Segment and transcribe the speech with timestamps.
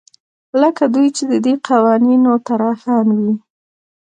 [0.61, 3.33] لکه دوی چې د دې قوانینو طراحان وي.